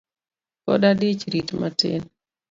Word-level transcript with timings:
Pod 0.65 0.81
adich 0.91 1.21
rit 1.33 1.49
matin 1.59 2.01